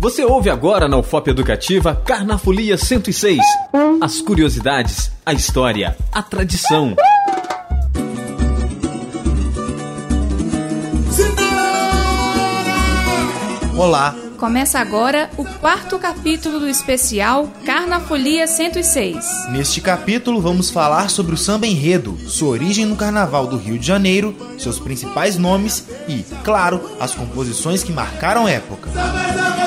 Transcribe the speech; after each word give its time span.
Você 0.00 0.24
ouve 0.24 0.48
agora 0.48 0.88
na 0.88 0.96
UFOP 0.96 1.28
Educativa 1.28 1.94
Carnafolia 1.94 2.78
106. 2.78 3.38
As 4.00 4.22
curiosidades, 4.22 5.12
a 5.26 5.34
história, 5.34 5.94
a 6.10 6.22
tradição. 6.22 6.96
Olá, 13.76 14.16
Começa 14.38 14.78
agora 14.78 15.28
o 15.36 15.44
quarto 15.44 15.98
capítulo 15.98 16.60
do 16.60 16.66
especial 16.66 17.46
Carnafolia 17.66 18.46
106. 18.46 19.48
neste 19.50 19.82
capítulo 19.82 20.40
vamos 20.40 20.70
falar 20.70 21.10
sobre 21.10 21.34
o 21.34 21.36
samba 21.36 21.66
enredo, 21.66 22.16
sua 22.26 22.48
origem 22.48 22.86
no 22.86 22.96
Carnaval 22.96 23.46
do 23.46 23.58
Rio 23.58 23.78
de 23.78 23.86
Janeiro, 23.86 24.34
seus 24.58 24.78
principais 24.78 25.36
nomes 25.36 25.84
e, 26.08 26.24
claro, 26.42 26.80
as 26.98 27.14
composições 27.14 27.82
que 27.82 27.92
marcaram 27.92 28.46
a 28.46 28.50
época. 28.50 28.88
O 28.88 28.92
samba 28.94 29.59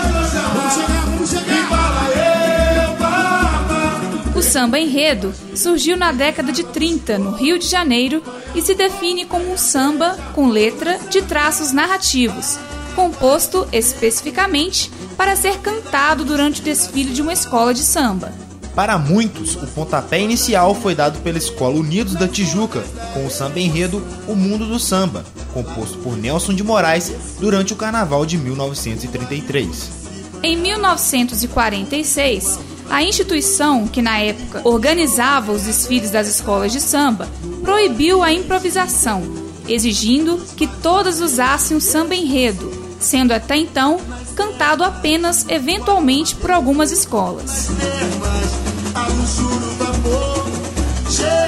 enredo 4.77 5.33
surgiu 5.55 5.97
na 5.97 6.11
década 6.11 6.51
de 6.51 6.63
30 6.63 7.17
no 7.17 7.31
Rio 7.31 7.57
de 7.57 7.67
Janeiro 7.67 8.21
e 8.53 8.61
se 8.61 8.75
define 8.75 9.25
como 9.25 9.51
um 9.51 9.57
samba 9.57 10.17
com 10.33 10.47
letra 10.47 10.99
de 11.09 11.21
traços 11.21 11.71
narrativos, 11.71 12.57
composto 12.95 13.67
especificamente 13.71 14.91
para 15.17 15.35
ser 15.35 15.59
cantado 15.59 16.23
durante 16.23 16.61
o 16.61 16.63
desfile 16.63 17.13
de 17.13 17.21
uma 17.21 17.33
escola 17.33 17.73
de 17.73 17.81
samba. 17.81 18.31
Para 18.75 18.97
muitos, 18.97 19.55
o 19.55 19.67
pontapé 19.67 20.19
inicial 20.19 20.73
foi 20.73 20.95
dado 20.95 21.19
pela 21.19 21.37
Escola 21.37 21.75
Unidos 21.75 22.15
da 22.15 22.27
Tijuca, 22.27 22.83
com 23.13 23.25
o 23.25 23.29
samba 23.29 23.59
enredo 23.59 24.03
O 24.27 24.35
Mundo 24.35 24.67
do 24.67 24.79
Samba, 24.79 25.23
composto 25.53 25.99
por 25.99 26.17
Nelson 26.17 26.55
de 26.55 26.63
Moraes 26.63 27.11
durante 27.39 27.73
o 27.73 27.75
Carnaval 27.75 28.25
de 28.25 28.35
1933. 28.37 30.03
Em 30.41 30.57
1946, 30.57 32.59
a 32.93 33.01
instituição, 33.01 33.87
que 33.87 34.03
na 34.03 34.19
época 34.19 34.61
organizava 34.63 35.51
os 35.51 35.63
desfiles 35.63 36.11
das 36.11 36.27
escolas 36.27 36.71
de 36.71 36.79
samba, 36.79 37.27
proibiu 37.63 38.21
a 38.21 38.31
improvisação, 38.31 39.23
exigindo 39.67 40.37
que 40.55 40.67
todas 40.67 41.19
usassem 41.19 41.75
o 41.75 41.81
samba 41.81 42.13
enredo, 42.13 42.71
sendo 42.99 43.31
até 43.31 43.57
então 43.57 43.99
cantado 44.35 44.83
apenas 44.83 45.43
eventualmente 45.49 46.35
por 46.35 46.51
algumas 46.51 46.91
escolas. 46.91 47.69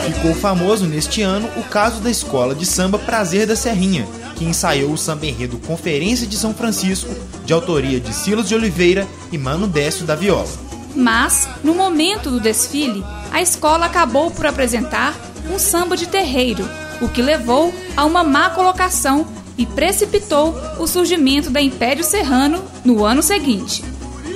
Ficou 0.07 0.33
famoso 0.33 0.87
neste 0.87 1.21
ano 1.21 1.47
o 1.57 1.63
caso 1.63 2.01
da 2.01 2.09
escola 2.09 2.55
de 2.55 2.65
samba 2.65 2.97
Prazer 2.97 3.45
da 3.45 3.55
Serrinha, 3.55 4.07
que 4.35 4.45
ensaiou 4.45 4.91
o 4.91 4.97
samba 4.97 5.27
enredo 5.27 5.59
Conferência 5.59 6.25
de 6.25 6.37
São 6.37 6.55
Francisco, 6.55 7.13
de 7.45 7.53
autoria 7.53 7.99
de 7.99 8.11
Silas 8.15 8.47
de 8.47 8.55
Oliveira 8.55 9.07
e 9.31 9.37
Mano 9.37 9.67
Décio 9.67 10.07
da 10.07 10.15
Viola. 10.15 10.64
Mas, 10.95 11.47
no 11.63 11.75
momento 11.75 12.31
do 12.31 12.39
desfile, 12.39 13.03
a 13.31 13.41
escola 13.41 13.85
acabou 13.85 14.31
por 14.31 14.45
apresentar 14.45 15.13
um 15.53 15.59
samba 15.59 15.97
de 15.97 16.07
terreiro, 16.07 16.67
o 17.01 17.09
que 17.09 17.21
levou 17.21 17.73
a 17.95 18.05
uma 18.05 18.23
má 18.23 18.49
colocação 18.49 19.27
e 19.57 19.65
precipitou 19.65 20.55
o 20.79 20.87
surgimento 20.87 21.49
da 21.49 21.61
Império 21.61 22.03
Serrano 22.03 22.63
no 22.83 23.03
ano 23.03 23.21
seguinte. 23.21 23.83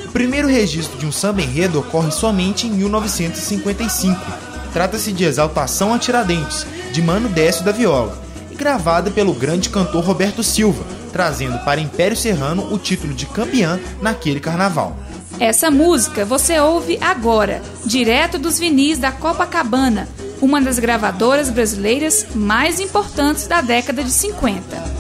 O 0.05 0.11
primeiro 0.11 0.47
registro 0.47 0.97
de 0.97 1.05
um 1.05 1.11
samba 1.11 1.41
enredo 1.41 1.79
ocorre 1.79 2.11
somente 2.11 2.67
em 2.67 2.71
1955. 2.71 4.19
Trata-se 4.73 5.11
de 5.11 5.23
Exaltação 5.23 5.94
a 5.94 5.99
Tiradentes, 5.99 6.66
de 6.91 7.01
Mano 7.01 7.29
Décio 7.29 7.63
da 7.63 7.71
Viola, 7.71 8.17
e 8.51 8.55
gravada 8.55 9.11
pelo 9.11 9.33
grande 9.33 9.69
cantor 9.69 10.03
Roberto 10.03 10.44
Silva, 10.44 10.83
trazendo 11.11 11.59
para 11.59 11.81
Império 11.81 12.17
Serrano 12.17 12.73
o 12.73 12.77
título 12.77 13.13
de 13.13 13.25
campeã 13.25 13.79
naquele 14.01 14.39
carnaval. 14.39 14.97
Essa 15.39 15.71
música 15.71 16.25
você 16.25 16.59
ouve 16.59 16.97
agora, 16.99 17.61
direto 17.85 18.37
dos 18.37 18.59
vinis 18.59 18.97
da 18.97 19.09
Copacabana, 19.09 20.05
uma 20.41 20.59
das 20.59 20.77
gravadoras 20.79 21.50
brasileiras 21.50 22.27
mais 22.35 22.81
importantes 22.81 23.47
da 23.47 23.61
década 23.61 24.03
de 24.03 24.11
50. 24.11 24.98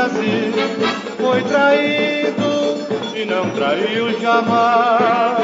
Brasil. 0.00 0.52
Foi 1.18 1.42
traído 1.42 3.12
e 3.14 3.26
não 3.26 3.50
traiu 3.50 4.18
jamais 4.18 5.36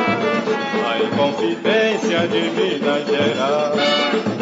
a 0.83 0.99
inconfidência 1.05 2.27
de 2.27 2.41
Minas 2.51 3.07
Gerais. 3.07 4.37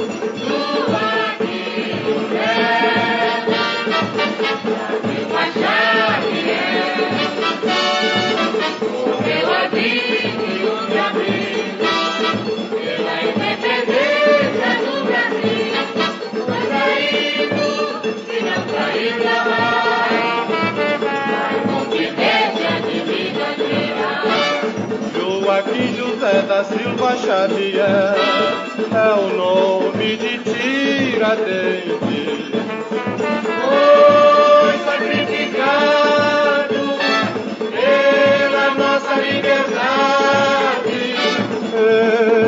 Joaquim 25.44 25.94
José 25.94 26.40
da 26.48 26.64
Silva 26.64 27.16
Xavier 27.18 28.14
é 28.90 29.12
o 29.12 29.28
nome 29.36 30.16
de 30.16 30.38
Tiradentes. 30.38 32.00
Foi 33.60 34.78
sacrificado 34.86 36.80
pela 37.70 38.70
nossa 38.70 39.14
liberdade. 39.20 39.74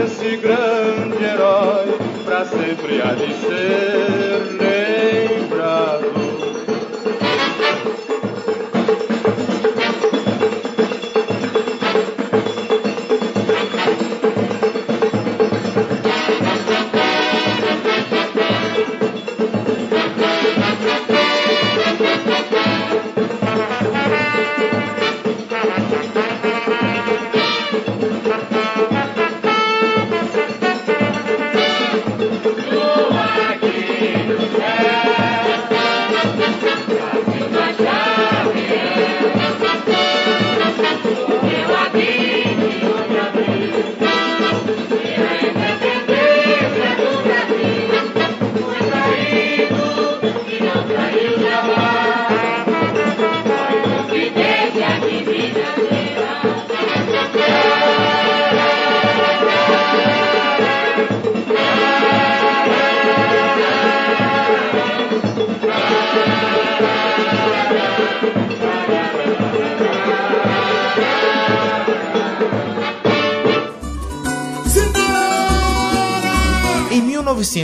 Esse 0.07 0.37
grande 0.39 1.23
herói 1.23 1.99
pra 2.25 2.47
sempre 2.47 3.03
há 3.03 3.13
de 3.13 3.35
ser 3.35 4.16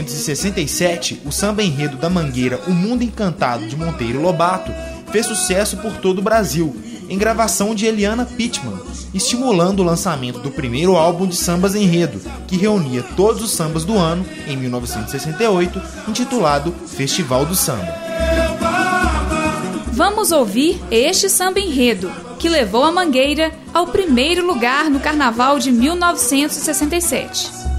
1967, 0.01 1.21
o 1.23 1.31
samba 1.31 1.61
enredo 1.61 1.97
da 1.97 2.09
Mangueira 2.09 2.59
O 2.67 2.71
Mundo 2.71 3.03
Encantado 3.03 3.67
de 3.67 3.75
Monteiro 3.75 4.21
Lobato 4.21 4.71
fez 5.11 5.27
sucesso 5.27 5.77
por 5.77 5.97
todo 5.97 6.19
o 6.19 6.23
Brasil, 6.23 6.75
em 7.07 7.17
gravação 7.17 7.75
de 7.75 7.85
Eliana 7.85 8.25
Pittman, 8.25 8.79
estimulando 9.13 9.81
o 9.81 9.83
lançamento 9.83 10.39
do 10.39 10.49
primeiro 10.49 10.95
álbum 10.95 11.27
de 11.27 11.35
sambas 11.35 11.75
enredo, 11.75 12.19
que 12.47 12.57
reunia 12.57 13.03
todos 13.15 13.43
os 13.43 13.51
sambas 13.51 13.85
do 13.85 13.95
ano, 13.95 14.25
em 14.47 14.57
1968, 14.57 15.79
intitulado 16.07 16.73
Festival 16.87 17.45
do 17.45 17.55
Samba. 17.55 17.93
Vamos 19.91 20.31
ouvir 20.31 20.81
este 20.89 21.29
samba 21.29 21.59
enredo, 21.59 22.11
que 22.39 22.49
levou 22.49 22.83
a 22.83 22.91
Mangueira 22.91 23.51
ao 23.71 23.85
primeiro 23.85 24.43
lugar 24.43 24.89
no 24.89 24.99
Carnaval 24.99 25.59
de 25.59 25.71
1967. 25.71 27.72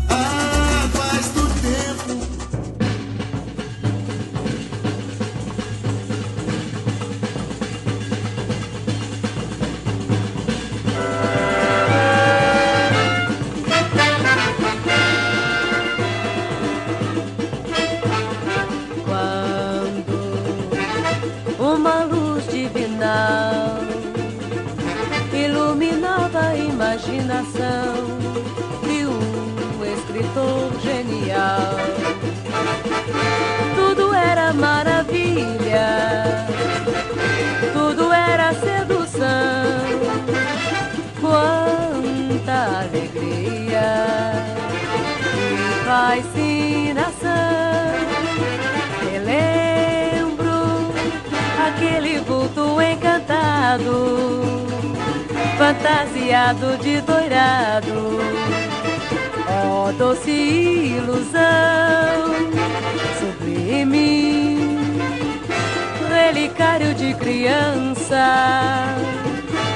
Fascinação. 46.14 47.34
Relembro 49.10 50.94
aquele 51.66 52.20
vulto 52.20 52.80
encantado, 52.80 54.46
fantasiado 55.58 56.76
de 56.78 57.00
doirado. 57.00 58.20
Ó 59.46 59.88
oh, 59.88 59.92
doce 59.92 60.30
ilusão, 60.30 61.42
de 67.14 67.20
criança, 67.20 68.96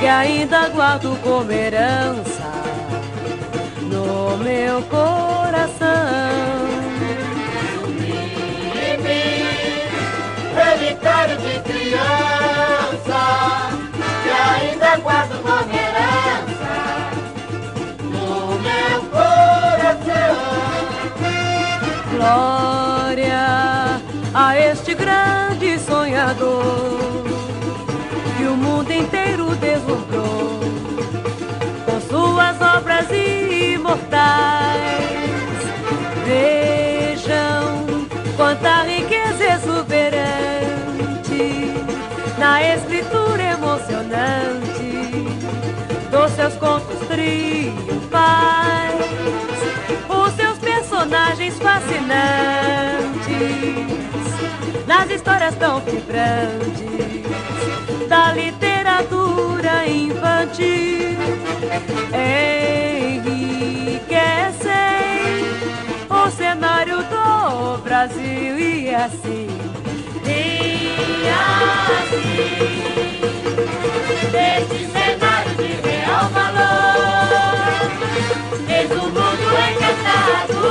que 0.00 0.06
ainda 0.06 0.68
guardo 0.68 1.16
como 1.22 1.50
herança 1.50 2.42
no 3.82 4.36
meu 4.38 4.82
coração. 4.82 5.88
relicário 10.54 11.36
de 11.38 11.60
criança, 11.60 13.20
que 14.22 14.30
ainda 14.30 14.96
guardo 14.98 15.42
como 15.42 15.72
herança 15.72 16.72
no 18.02 18.58
meu 18.58 19.02
coração. 19.10 20.36
Glória 22.10 22.67
imortais. 34.08 34.88
Vejam 36.24 37.84
quanta 38.36 38.82
riqueza 38.82 39.44
exuberante 39.54 40.24
na 42.38 42.62
escritura 42.62 43.42
emocionante 43.42 45.28
dos 46.10 46.32
seus 46.32 46.54
contos 46.54 46.98
triunfais, 47.08 48.94
os 50.08 50.32
seus 50.34 50.58
personagens 50.58 51.54
fascinantes, 51.58 52.08
nas 54.86 55.10
histórias 55.10 55.54
tão 55.56 55.80
vibrantes 55.80 56.88
da 58.08 58.32
literatura 58.32 59.86
infantil. 59.86 61.18
Enriquecem 62.12 62.87
Brasil 67.98 68.56
e 68.60 68.94
assim. 68.94 69.48
E 70.24 71.28
assim, 71.98 72.30
deste 74.30 74.86
cenário 74.86 75.54
de 75.56 75.72
real 75.82 76.28
valor, 76.28 77.90
eis 78.68 78.90
o 78.92 79.02
mundo 79.02 79.46
encantado 79.72 80.62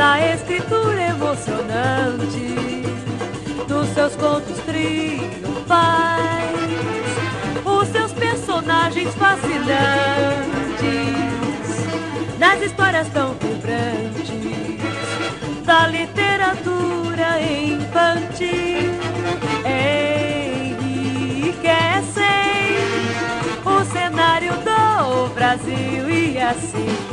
na 0.00 0.18
escritura 0.32 1.08
emocionante 1.08 2.54
dos 3.68 3.86
seus 3.90 4.16
contos 4.16 4.56
triunfais, 4.60 6.48
os 7.66 7.86
seus 7.88 8.10
personagens 8.12 9.14
fascinantes, 9.16 9.68
nas 12.38 12.62
histórias 12.62 13.08
tão 13.08 13.34
vibrantes 13.34 14.30
da 15.66 15.86
literatura 15.88 17.38
infantil. 17.42 18.94
Enriquecem 21.36 22.24
o 23.66 23.84
cenário 23.92 24.52
do 24.64 25.28
Brasil 25.34 26.10
e 26.10 26.38
assim. 26.40 27.09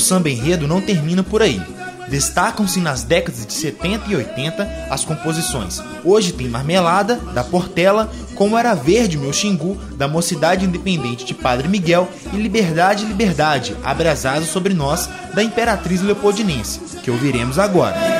do 0.00 0.06
samba 0.06 0.30
enredo 0.30 0.66
não 0.66 0.80
termina 0.80 1.22
por 1.22 1.42
aí. 1.42 1.60
Destacam-se 2.08 2.80
nas 2.80 3.04
décadas 3.04 3.46
de 3.46 3.52
70 3.52 4.10
e 4.10 4.16
80 4.16 4.88
as 4.90 5.04
composições 5.04 5.80
Hoje 6.02 6.32
Tem 6.32 6.48
Marmelada, 6.48 7.16
da 7.34 7.44
Portela, 7.44 8.10
Como 8.34 8.58
Era 8.58 8.74
Verde 8.74 9.16
Meu 9.16 9.32
Xingu, 9.32 9.76
da 9.96 10.08
Mocidade 10.08 10.64
Independente 10.64 11.24
de 11.24 11.34
Padre 11.34 11.68
Miguel 11.68 12.08
e 12.32 12.36
Liberdade, 12.36 13.04
Liberdade, 13.04 13.76
Abraçado 13.84 14.44
Sobre 14.46 14.74
Nós, 14.74 15.08
da 15.34 15.44
Imperatriz 15.44 16.00
Leopoldinense, 16.00 16.80
que 17.02 17.10
ouviremos 17.10 17.58
agora. 17.58 18.19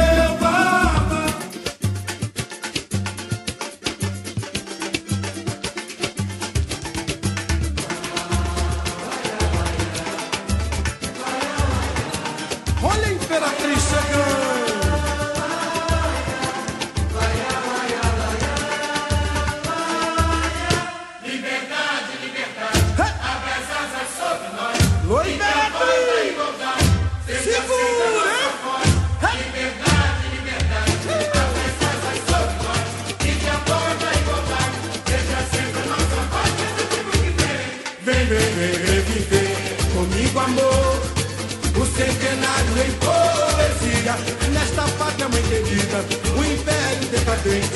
decadente, 47.20 47.68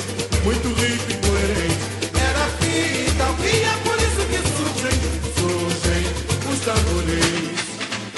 muito 0.45 0.69
rico 0.69 1.05
e 1.11 1.15
coerente. 1.27 1.85
Era 2.15 2.45
fita 2.61 3.27
e 3.45 3.69
por 3.85 3.99
isso 4.01 4.23
que 4.31 4.41
surgem, 4.57 4.97
surgem 5.37 6.03
os 6.51 6.59
tamborins. 6.61 7.65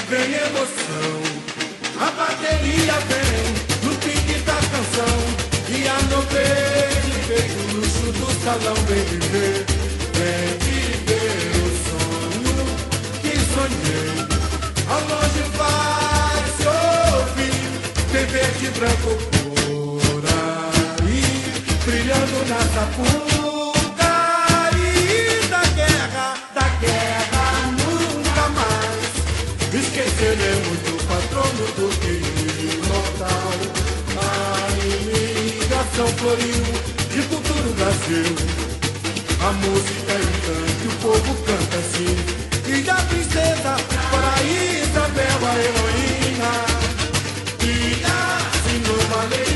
Vem 0.09 0.35
emoção, 0.35 1.19
a 2.01 2.11
bateria 2.13 2.97
vem 3.09 3.45
no 3.83 3.97
pique 3.97 4.39
da 4.41 4.55
canção. 4.55 5.17
E 5.69 5.89
a 5.89 6.01
nobreza 6.15 7.17
vem 7.27 7.51
o 7.59 7.77
luxo 7.77 8.13
do 8.13 8.29
salão, 8.45 8.77
vem 8.87 9.05
viver, 9.05 9.65
vem 10.15 10.49
viver 10.63 11.51
o 11.59 11.69
sonho 11.87 12.67
que 13.21 13.35
sonhei. 13.53 14.17
Ao 14.89 15.01
longe 15.01 15.43
vai 15.57 16.45
se 16.57 16.67
ouvir, 17.19 18.29
verde 18.29 18.59
de 18.61 18.71
branco 18.79 19.36
batendo 22.27 22.49
na 22.49 22.59
e 24.77 25.47
da 25.49 25.63
guerra, 25.75 26.35
da 26.55 26.69
guerra 26.81 27.45
nunca 27.79 28.49
mais 28.51 29.11
esqueceremos 29.73 30.79
do 30.79 30.97
é 30.97 31.07
patrono 31.07 31.67
do 31.77 31.89
querido 32.01 32.63
imortal. 32.85 33.57
A 34.19 34.69
imigração 34.83 36.09
floriu 36.19 36.65
de 37.11 37.23
cultura 37.29 37.63
do 37.63 37.73
Brasil. 37.75 38.37
A 39.41 39.53
música 39.53 40.13
é 40.13 40.21
encanta, 40.23 40.89
o 40.89 40.93
povo 41.03 41.35
canta 41.45 41.77
assim. 41.79 42.17
E 42.67 42.83
da 42.83 42.95
princesa 42.95 43.77
para 44.11 44.43
Isabel 44.43 45.41
a 45.47 45.59
heroína. 45.59 46.53
E 47.63 47.95
da 48.03 48.19
Sinoma 48.65 49.25
Leia. 49.31 49.56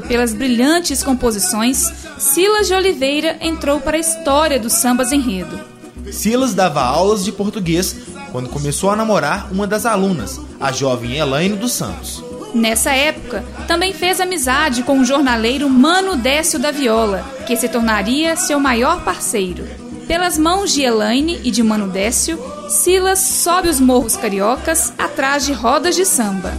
Pelas 0.00 0.32
brilhantes 0.32 1.02
composições, 1.02 1.92
Silas 2.18 2.66
de 2.66 2.74
Oliveira 2.74 3.36
entrou 3.40 3.80
para 3.80 3.96
a 3.96 4.00
história 4.00 4.58
dos 4.58 4.72
sambas 4.74 5.12
enredo. 5.12 5.58
Silas 6.10 6.54
dava 6.54 6.82
aulas 6.82 7.24
de 7.24 7.32
português 7.32 7.96
quando 8.32 8.48
começou 8.48 8.90
a 8.90 8.96
namorar 8.96 9.52
uma 9.52 9.66
das 9.66 9.86
alunas, 9.86 10.40
a 10.60 10.72
jovem 10.72 11.16
Elaine 11.16 11.56
dos 11.56 11.72
Santos. 11.72 12.22
Nessa 12.54 12.92
época, 12.92 13.44
também 13.66 13.92
fez 13.92 14.20
amizade 14.20 14.82
com 14.82 15.00
o 15.00 15.04
jornaleiro 15.04 15.68
Mano 15.68 16.16
Décio 16.16 16.58
da 16.58 16.70
Viola, 16.70 17.24
que 17.46 17.56
se 17.56 17.68
tornaria 17.68 18.36
seu 18.36 18.60
maior 18.60 19.02
parceiro. 19.02 19.64
Pelas 20.06 20.38
mãos 20.38 20.72
de 20.72 20.82
Elaine 20.82 21.40
e 21.42 21.50
de 21.50 21.62
Mano 21.62 21.88
Décio, 21.88 22.38
Silas 22.68 23.18
sobe 23.18 23.68
os 23.68 23.80
morros 23.80 24.16
cariocas 24.16 24.92
atrás 24.98 25.44
de 25.44 25.52
rodas 25.52 25.96
de 25.96 26.04
samba. 26.04 26.52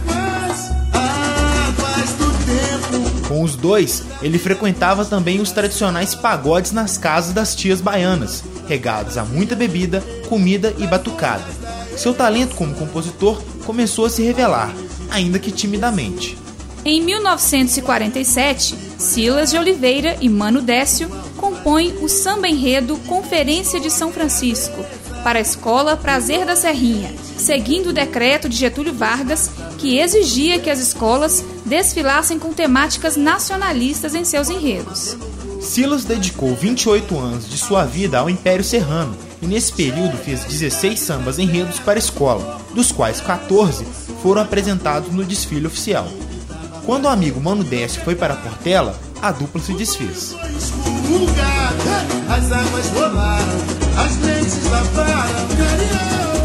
Os 3.46 3.56
dois, 3.56 4.02
ele 4.20 4.38
frequentava 4.38 5.04
também 5.04 5.40
os 5.40 5.50
tradicionais 5.50 6.14
pagodes 6.14 6.72
nas 6.72 6.98
casas 6.98 7.32
das 7.32 7.54
tias 7.54 7.80
baianas 7.80 8.44
regados 8.66 9.16
a 9.16 9.24
muita 9.24 9.54
bebida, 9.54 10.02
comida 10.28 10.74
e 10.78 10.86
batucada. 10.86 11.44
Seu 11.96 12.12
talento 12.12 12.54
como 12.54 12.74
compositor 12.74 13.40
começou 13.64 14.06
a 14.06 14.10
se 14.10 14.22
revelar, 14.22 14.74
ainda 15.10 15.38
que 15.38 15.50
timidamente. 15.50 16.36
Em 16.84 17.02
1947, 17.02 18.76
Silas 18.98 19.50
de 19.50 19.58
Oliveira 19.58 20.16
e 20.20 20.28
Mano 20.28 20.60
Décio 20.62 21.08
compõem 21.36 21.96
o 22.00 22.08
samba 22.08 22.48
enredo 22.48 22.96
Conferência 22.98 23.80
de 23.80 23.90
São 23.90 24.12
Francisco 24.12 24.84
para 25.26 25.40
a 25.40 25.42
Escola 25.42 25.96
Prazer 25.96 26.46
da 26.46 26.54
Serrinha, 26.54 27.12
seguindo 27.36 27.88
o 27.88 27.92
decreto 27.92 28.48
de 28.48 28.56
Getúlio 28.56 28.94
Vargas 28.94 29.50
que 29.76 29.98
exigia 29.98 30.60
que 30.60 30.70
as 30.70 30.78
escolas 30.78 31.44
desfilassem 31.64 32.38
com 32.38 32.52
temáticas 32.52 33.16
nacionalistas 33.16 34.14
em 34.14 34.24
seus 34.24 34.48
enredos. 34.48 35.16
Silas 35.60 36.04
dedicou 36.04 36.54
28 36.54 37.18
anos 37.18 37.50
de 37.50 37.58
sua 37.58 37.84
vida 37.84 38.20
ao 38.20 38.30
Império 38.30 38.62
Serrano 38.62 39.16
e 39.42 39.48
nesse 39.48 39.72
período 39.72 40.16
fez 40.16 40.44
16 40.44 41.00
sambas 41.00 41.40
enredos 41.40 41.80
para 41.80 41.94
a 41.94 41.98
escola, 41.98 42.60
dos 42.72 42.92
quais 42.92 43.20
14 43.20 43.84
foram 44.22 44.42
apresentados 44.42 45.12
no 45.12 45.24
desfile 45.24 45.66
oficial. 45.66 46.06
Quando 46.84 47.06
o 47.06 47.08
amigo 47.08 47.40
Mano 47.40 47.64
Décio 47.64 48.00
foi 48.04 48.14
para 48.14 48.36
Portela, 48.36 48.96
a 49.20 49.32
dupla 49.32 49.60
se 49.60 49.74
desfez. 49.74 50.36
As 52.28 52.52
águas 52.52 52.88
rolaram, 52.88 53.58
as 53.96 54.16
lentes 54.22 54.64
lavaram, 54.70 55.46
Você 55.56 56.35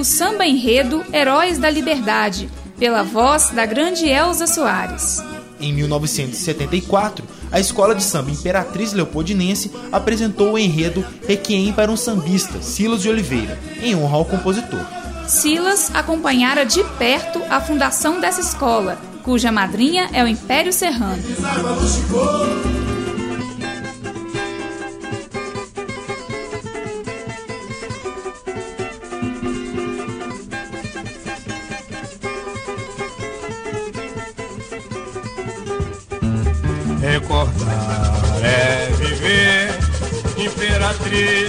o 0.00 0.04
samba 0.04 0.46
enredo 0.46 1.04
Heróis 1.12 1.58
da 1.58 1.68
Liberdade, 1.68 2.48
pela 2.78 3.02
voz 3.02 3.50
da 3.50 3.66
grande 3.66 4.08
Elza 4.08 4.46
Soares. 4.46 5.22
Em 5.60 5.74
1974, 5.74 7.22
a 7.52 7.60
escola 7.60 7.94
de 7.94 8.02
samba 8.02 8.30
Imperatriz 8.30 8.94
Leopoldinense 8.94 9.70
apresentou 9.92 10.54
o 10.54 10.58
enredo 10.58 11.04
Requiem 11.28 11.70
para 11.74 11.92
um 11.92 11.98
Sambista, 11.98 12.62
Silas 12.62 13.02
de 13.02 13.10
Oliveira, 13.10 13.58
em 13.82 13.94
honra 13.94 14.16
ao 14.16 14.24
compositor. 14.24 14.80
Silas 15.28 15.94
acompanhara 15.94 16.64
de 16.64 16.82
perto 16.98 17.42
a 17.50 17.60
fundação 17.60 18.22
dessa 18.22 18.40
escola, 18.40 18.98
cuja 19.22 19.52
madrinha 19.52 20.08
é 20.14 20.24
o 20.24 20.26
Império 20.26 20.72
Serrano. 20.72 21.22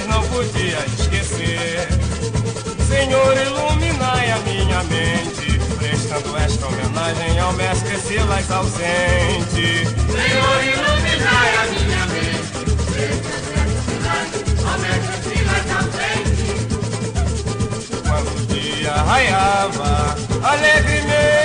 Não 0.08 0.24
podia 0.28 0.80
esquecer. 0.98 1.88
Senhor, 2.88 3.38
iluminai 3.38 4.32
a 4.32 4.38
minha 4.40 4.84
mente, 4.84 5.60
prestando 5.78 6.38
esta 6.38 6.68
homenagem 6.68 7.40
ao 7.40 7.54
mestre 7.54 7.98
Silas 7.98 8.50
ausente. 8.52 9.86
Senhor, 9.86 10.64
iluminai 10.64 11.56
a 11.58 11.66
minha 11.68 12.06
mente, 12.08 12.66
ao 14.66 14.78
mestre 14.80 15.18
Silas 15.30 15.68
ausente. 15.78 16.52
Quando 18.08 18.30
o 18.32 18.46
dia 18.48 18.94
raiava, 18.94 20.16
alegremente 20.44 21.41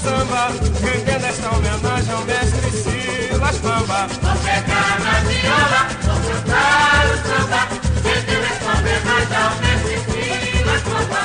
samba, 0.00 0.48
rendendo 0.82 1.26
esta 1.26 1.50
homenagem 1.54 2.14
ao 2.14 2.24
mestre 2.24 2.70
Silas 2.70 3.58
Bamba. 3.58 4.06
Vou 4.22 4.36
pegar 4.36 5.00
na 5.00 5.20
viola, 5.28 5.88
vou 6.02 6.20
cantar 6.26 7.06
o 7.06 7.16
samba, 7.28 7.68
rendendo 8.02 8.46
esta 8.46 8.70
homenagem 8.78 9.36
ao 9.36 9.54
mestre 9.60 9.96
Silas 10.10 10.82
Bamba. 10.82 11.22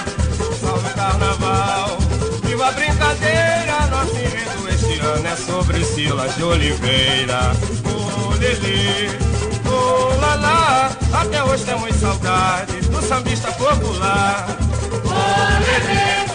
Salve 0.59 0.89
carnaval, 0.93 1.97
viva 2.43 2.67
a 2.67 2.71
brincadeira, 2.71 3.87
nosso 3.89 4.17
enredo 4.17 4.69
este 4.69 4.99
ano 4.99 5.27
é 5.27 5.35
sobre 5.35 5.83
Silas 5.85 6.35
de 6.35 6.43
Oliveira. 6.43 7.51
Ô 7.85 8.33
Lelê, 8.35 9.09
ô 9.69 10.19
Lalá, 10.19 10.91
até 11.13 11.43
hoje 11.43 11.63
temos 11.63 11.95
saudade 11.95 12.81
do 12.81 13.01
sambista 13.01 13.51
popular. 13.53 14.47
Olá, 15.05 15.59
até 15.59 16.34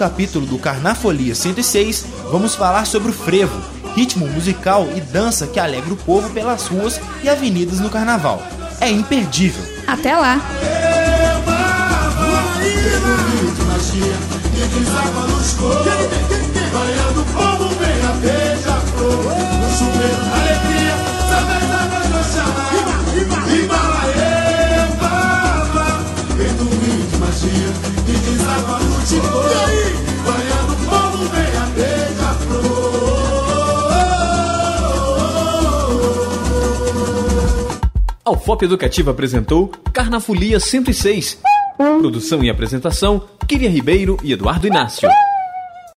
capítulo 0.00 0.46
do 0.46 0.58
Carnafolia 0.58 1.34
106, 1.34 2.06
vamos 2.30 2.54
falar 2.54 2.86
sobre 2.86 3.10
o 3.10 3.12
frevo, 3.12 3.60
ritmo 3.94 4.26
musical 4.28 4.88
e 4.96 5.00
dança 5.02 5.46
que 5.46 5.60
alegra 5.60 5.92
o 5.92 5.96
povo 5.98 6.30
pelas 6.30 6.66
ruas 6.68 6.98
e 7.22 7.28
avenidas 7.28 7.80
no 7.80 7.90
carnaval. 7.90 8.42
É 8.80 8.88
imperdível. 8.88 9.62
Até 9.86 10.16
lá! 10.16 10.40
vem 26.38 26.54
do 26.54 26.64
rio 26.64 27.06
de 27.06 27.16
magia 27.18 28.89
a 38.24 38.32
UFOP 38.32 38.64
Educativa 38.64 39.10
apresentou 39.10 39.72
Carnafolia 39.92 40.60
106. 40.60 41.40
Produção 41.76 42.44
e 42.44 42.50
apresentação, 42.50 43.22
Kíria 43.48 43.68
Ribeiro 43.68 44.16
e 44.22 44.32
Eduardo 44.32 44.68
Inácio. 44.68 45.08